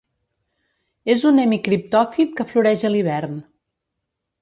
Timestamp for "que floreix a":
2.41-2.95